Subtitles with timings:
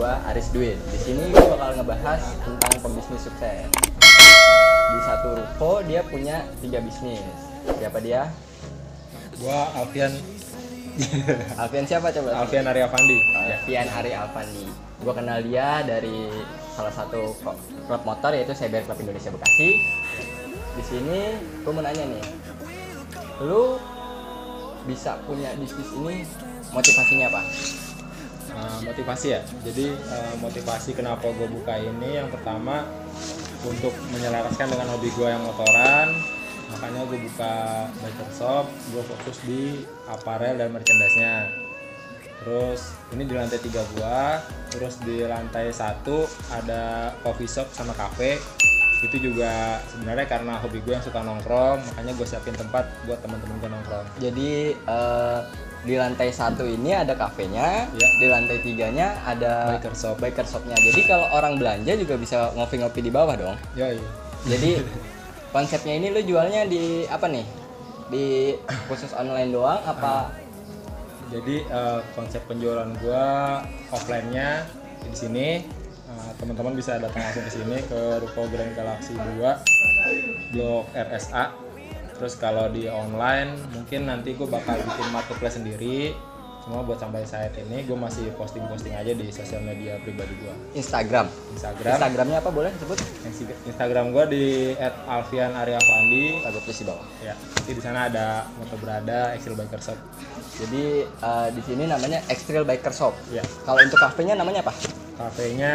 [0.00, 0.80] gua Aris Dwin.
[0.88, 3.68] Di sini gua bakal ngebahas tentang pembisnis sukses.
[4.88, 7.20] Di satu ruko dia punya tiga bisnis.
[7.76, 8.32] Siapa dia?
[9.36, 10.08] Gua Alfian
[11.60, 12.32] Alfian siapa coba?
[12.32, 13.18] Alfian Arya Fandi.
[13.44, 14.64] Alfian Ari Alfandi.
[15.04, 16.32] Gua kenal dia dari
[16.72, 17.36] salah satu
[17.84, 19.84] klub motor yaitu Cyber Club Indonesia Bekasi.
[20.80, 21.20] Di sini
[21.60, 22.24] gua mau nanya nih.
[23.44, 23.76] Lu
[24.88, 26.24] bisa punya bisnis ini
[26.72, 27.42] motivasinya apa?
[28.50, 29.40] Uh, motivasi ya.
[29.62, 32.84] Jadi uh, motivasi kenapa gue buka ini yang pertama
[33.62, 36.12] untuk menyelaraskan dengan hobi gue yang motoran.
[36.70, 37.54] Makanya gue buka
[38.04, 38.66] biker shop.
[38.94, 41.50] Gue fokus di aparel dan merchandise-nya.
[42.40, 44.40] Terus ini di lantai tiga gua,
[44.72, 48.40] terus di lantai satu ada coffee shop sama cafe.
[49.00, 53.56] Itu juga sebenarnya karena hobi gue yang suka nongkrong, makanya gue siapin tempat buat teman-teman
[53.56, 54.06] gue nongkrong.
[54.20, 55.38] Jadi eh,
[55.80, 58.08] di lantai satu ini ada kafenya, Ya.
[58.20, 60.20] di lantai tiganya ada Biker shop.
[60.20, 60.76] biker shopnya.
[60.76, 63.56] Jadi kalau orang belanja juga bisa ngopi-ngopi di bawah dong.
[63.72, 63.96] Yoi.
[64.44, 64.84] Jadi
[65.56, 67.46] konsepnya ini lu jualnya di apa nih?
[68.12, 68.52] Di
[68.86, 70.28] khusus online doang apa?
[71.32, 74.68] Jadi eh, konsep penjualan gua offline-nya
[75.00, 75.48] di sini
[76.38, 81.44] teman-teman bisa datang langsung ke sini ke Ruko Grand Galaxy 2 Blok RSA.
[82.20, 86.12] Terus kalau di online mungkin nanti gue bakal bikin marketplace sendiri.
[86.60, 90.52] Cuma buat sampai saat ini gue masih posting-posting aja di sosial media pribadi gue.
[90.76, 91.24] Instagram.
[91.56, 91.96] Instagram.
[91.96, 93.00] Instagramnya apa boleh sebut?
[93.64, 94.44] Instagram gue di
[95.08, 96.24] @alfianaryafandi.
[96.44, 97.06] Tulis di bawah.
[97.24, 99.98] Ya, nanti di sana ada moto berada, Excel Biker Shop.
[100.60, 103.16] Jadi eh, di sini namanya Extrail Biker Shop.
[103.32, 104.99] Ya, Kalau untuk kafenya namanya apa?
[105.20, 105.74] Kafenya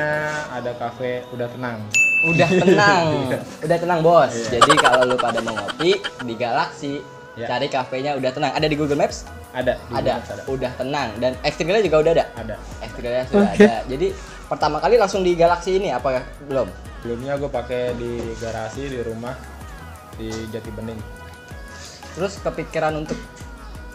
[0.50, 1.78] ada kafe udah tenang.
[2.26, 3.06] Udah tenang,
[3.70, 4.34] udah tenang bos.
[4.34, 4.58] Iya.
[4.58, 6.94] Jadi kalau lu pada mau ngopi di Galaxy,
[7.36, 7.52] Ya.
[7.52, 8.56] cari kafenya udah tenang.
[8.56, 9.28] Ada di Google Maps?
[9.52, 9.76] Ada.
[9.76, 10.00] di ada.
[10.00, 10.44] Google Maps ada.
[10.48, 11.10] Udah tenang.
[11.20, 12.26] Dan ekstrilnya juga udah ada.
[12.40, 12.56] Ada.
[12.80, 13.76] Ekstrilnya sudah ada.
[13.92, 14.08] Jadi
[14.48, 16.72] pertama kali langsung di Galaxy ini apa belum?
[17.04, 19.36] Sebelumnya gue pakai di garasi di rumah
[20.16, 20.98] di Jati Bening.
[22.16, 23.20] Terus kepikiran untuk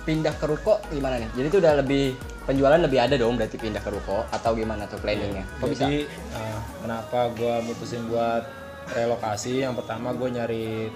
[0.05, 1.33] pindah ke ruko gimana nih?
[1.33, 2.05] Jadi itu udah lebih
[2.51, 5.47] penjualan lebih ada dong berarti pindah ke ruko atau gimana tuh planningnya?
[5.63, 5.87] Kok bisa?
[5.87, 8.43] Jadi eh, kenapa gue mutusin buat
[8.91, 9.63] relokasi?
[9.63, 10.91] Yang pertama gue nyari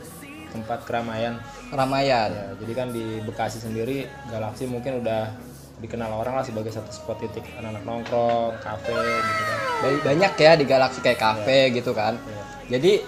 [0.50, 1.38] tempat keramaian.
[1.70, 2.30] Keramaian.
[2.30, 5.30] Ya, jadi kan di Bekasi sendiri Galaxy mungkin udah
[5.78, 9.58] dikenal orang lah sebagai satu spot titik anak-anak nongkrong, kafe gitu kan.
[9.82, 12.18] Ba- Banyak ya di Galaxy kayak kafe gitu kan.
[12.18, 12.42] Ya.
[12.78, 13.02] Jadi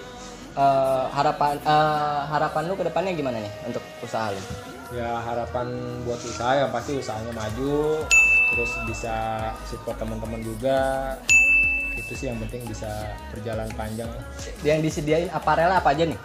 [0.55, 4.39] eh, harapan eh, harapan lu ke depannya gimana nih untuk usaha lu?
[4.87, 5.67] Ya harapan
[6.07, 8.07] buat usaha yang pasti usahanya maju,
[8.47, 9.15] terus bisa
[9.63, 10.79] support teman-teman juga.
[11.93, 12.87] Itu sih yang penting bisa
[13.29, 14.07] berjalan panjang.
[14.61, 16.19] Yang disediain aparel apa aja nih?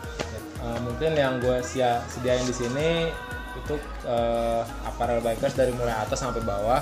[0.59, 3.11] Uh, mungkin yang gue sia sediain di sini
[3.53, 3.75] itu
[4.05, 6.78] uh, apparel bikers dari mulai atas sampai bawah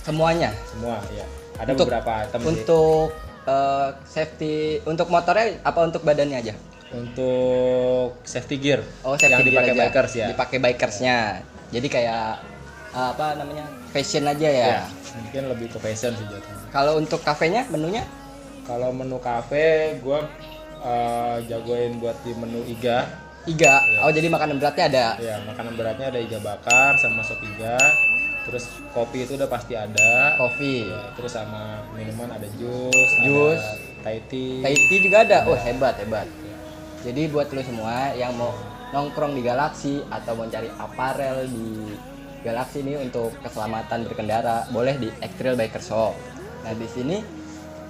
[0.00, 0.54] Semuanya.
[0.66, 3.08] semua ya ada Untuk- beberapa item sih Untuk
[3.44, 4.54] eh, safety
[4.84, 6.54] untuk motornya apa untuk badannya aja?
[6.92, 9.80] untuk safety gear Oh, safety yang gear dipakai aja.
[9.82, 11.16] bikers ya Dipakai bikersnya.
[11.70, 12.26] Jadi kayak
[12.94, 13.66] eh, apa namanya?
[13.90, 14.66] Fashion aja ya.
[14.78, 14.82] Ya,
[15.18, 18.02] mungkin lebih ke fashion sih jatuhnya Kalau untuk kafenya menunya
[18.64, 20.20] kalau menu cafe gue
[20.80, 23.04] uh, jagoin buat di menu iga
[23.44, 23.76] iga.
[24.00, 25.06] Oh, jadi makanan beratnya ada.
[25.20, 27.76] ya makanan beratnya ada iga bakar sama sop iga
[28.44, 30.84] terus kopi itu udah pasti ada Coffee.
[30.84, 33.62] Ya, terus sama minuman ada jus, Jus.
[34.04, 34.60] Thai tea.
[34.60, 35.48] Thai tea juga ada.
[35.48, 36.28] Oh, hebat, hebat.
[37.00, 38.52] Jadi buat lo semua yang mau
[38.92, 41.96] nongkrong di Galaxy atau mau cari aparel di
[42.44, 46.12] Galaxy ini untuk keselamatan berkendara, boleh di Extrail Biker Shop.
[46.60, 47.16] Nah, di sini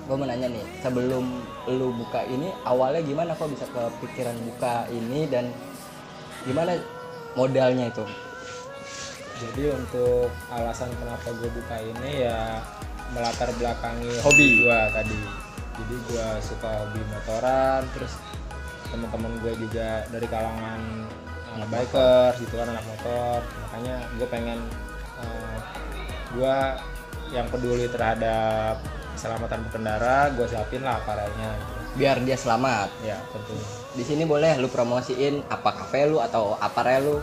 [0.07, 1.27] gue mau nanya nih, sebelum
[1.75, 5.51] lu buka ini awalnya gimana kok bisa kepikiran buka ini dan
[6.47, 6.79] gimana
[7.35, 8.07] modalnya itu?
[9.43, 12.63] Jadi untuk alasan kenapa gue buka ini ya
[13.11, 14.63] melatar belakangi Hobi.
[14.63, 15.19] gue tadi.
[15.75, 18.15] Jadi gue suka hobi motoran, terus
[18.95, 20.79] teman-teman gue juga dari kalangan
[21.55, 23.39] anak bikers gitu kan anak motor.
[23.43, 24.59] Makanya gue pengen
[25.23, 25.59] eh,
[26.35, 26.57] gue
[27.33, 28.79] yang peduli terhadap
[29.15, 31.51] keselamatan berkendara, gue siapin lah aparelnya.
[31.55, 31.73] Gitu.
[31.95, 32.91] Biar dia selamat.
[33.07, 33.55] Ya tentu.
[33.95, 37.17] Di sini boleh lu promosiin apa kafe lu atau aparel lu.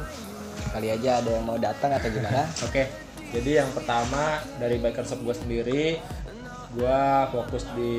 [0.71, 2.47] Kali aja ada yang mau datang atau gimana?
[2.67, 2.87] Oke,
[3.35, 5.83] jadi yang pertama dari biker shop gue sendiri,
[6.71, 7.01] gue
[7.31, 7.93] fokus di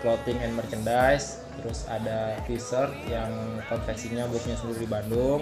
[0.00, 1.44] clothing and merchandise.
[1.60, 3.32] Terus ada t-shirt yang
[3.68, 5.40] konversinya gue punya sendiri di Bandung.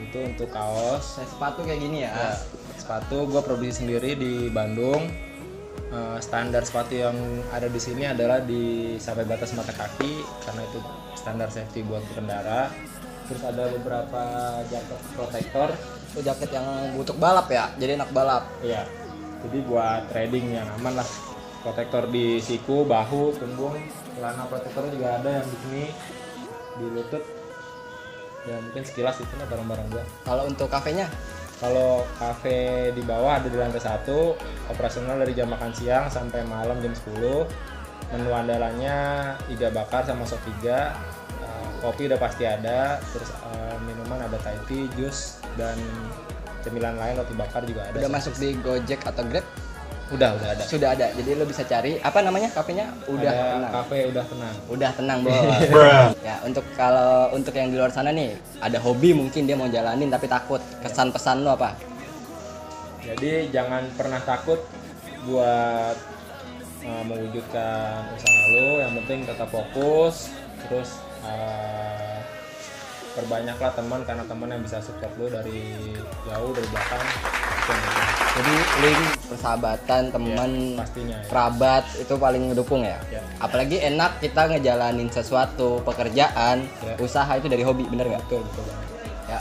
[0.00, 1.20] Itu untuk kaos.
[1.20, 2.12] Saya sepatu kayak gini ya.
[2.12, 2.32] Ya,
[2.78, 5.30] sepatu gue produksi sendiri di Bandung.
[5.90, 7.14] Eh, standar sepatu yang
[7.50, 10.78] ada di sini adalah di sampai batas mata kaki karena itu
[11.18, 12.70] standar safety buat berkendara.
[13.26, 14.22] Terus ada beberapa
[14.66, 15.70] jaket protektor
[16.10, 16.66] Itu jaket yang
[16.98, 18.46] untuk balap ya, jadi enak balap.
[18.62, 18.86] Iya.
[19.46, 21.08] Jadi buat trading yang aman lah.
[21.60, 23.76] Protektor di siku bahu punggung.
[24.16, 25.84] Celana protektor juga ada yang di sini
[26.80, 27.22] di lutut.
[28.48, 30.04] Ya mungkin sekilas itu lah barang-barang gua.
[30.24, 31.06] Kalau untuk kafenya?
[31.60, 34.32] Kalau kafe di bawah ada di lantai satu
[34.72, 37.20] operasional dari jam makan siang sampai malam jam 10
[38.16, 38.96] menu andalannya
[39.52, 40.96] iga bakar sama sop iga.
[41.44, 45.76] Eh, kopi udah pasti ada terus eh, minuman ada Thai tea, jus dan
[46.64, 49.44] cemilan lain roti bakar juga ada udah masuk di Gojek atau Grab
[50.10, 51.06] udah udah ada sudah ada.
[51.14, 52.90] Jadi lo bisa cari apa namanya kafenya?
[53.06, 53.72] Udah ada tenang.
[53.72, 55.34] kafe udah tenang Udah tenang, Bos.
[56.28, 60.10] ya, untuk kalau untuk yang di luar sana nih, ada hobi mungkin dia mau jalanin
[60.10, 60.58] tapi takut.
[60.82, 61.78] Kesan pesan lo apa?
[63.06, 64.58] Jadi jangan pernah takut
[65.30, 65.96] buat
[66.84, 68.82] uh, mewujudkan usaha lo.
[68.82, 70.34] Yang penting tetap fokus,
[70.66, 72.18] terus uh,
[73.14, 75.94] perbanyaklah teman karena teman yang bisa support lo dari
[76.26, 77.06] jauh dari belakang.
[78.30, 81.18] Jadi link persahabatan, teman, pastinya.
[81.18, 81.26] Ya.
[81.28, 82.96] kerabat itu paling ngedukung ya.
[83.10, 83.20] Ya.
[83.36, 86.94] Apalagi enak kita ngejalanin sesuatu pekerjaan, Ya.
[86.96, 88.22] usaha itu dari hobi, bener nggak?
[88.30, 88.64] Betul betul.
[89.28, 89.38] Ya.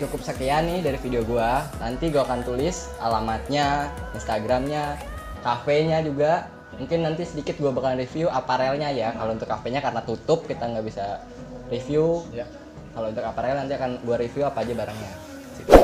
[0.00, 1.66] Cukup sekian nih dari video gua.
[1.82, 4.96] Nanti gua akan tulis alamatnya, Instagramnya,
[5.42, 6.46] kafenya juga.
[6.80, 9.12] Mungkin nanti sedikit gua bakalan review aparelnya ya.
[9.12, 11.20] Kalau untuk kafenya karena tutup kita nggak bisa
[11.68, 12.22] review.
[12.32, 12.48] Ya.
[12.96, 15.31] Kalau untuk aparel nanti akan gua review apa aja barangnya.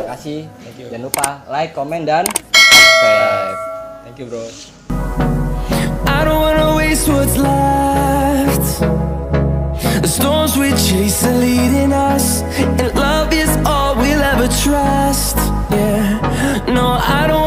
[0.09, 0.49] kasih.
[0.65, 0.89] Thank you.
[0.89, 2.25] Jangan lupa like, comment dan
[2.57, 3.59] subscribe.
[4.09, 4.45] Thank you, bro.
[6.09, 8.65] I don't wanna waste what's left.
[10.01, 15.37] The storms we chase are leading us, and love is all we'll ever trust.
[15.69, 16.17] Yeah,
[16.73, 17.38] no, I don't.